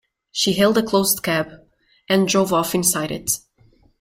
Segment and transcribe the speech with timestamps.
[0.31, 1.59] She hailed a closed cab
[2.09, 3.29] and drove off inside it.